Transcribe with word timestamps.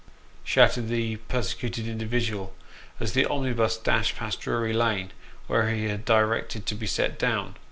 "shouted 0.43 0.87
the 0.87 1.17
persecuted 1.27 1.87
individual, 1.87 2.55
as 2.99 3.13
the 3.13 3.23
omnibus 3.27 3.77
dashed 3.77 4.15
past 4.15 4.39
Drury 4.41 4.73
Lane, 4.73 5.11
where 5.45 5.69
he 5.69 5.85
had 5.89 6.05
directed 6.05 6.65
to 6.65 6.73
be 6.73 6.87
set 6.87 7.19
down. 7.19 7.53